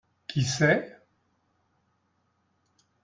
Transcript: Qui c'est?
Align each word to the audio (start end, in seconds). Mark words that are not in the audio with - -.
Qui 0.27 0.41
c'est? 0.41 0.99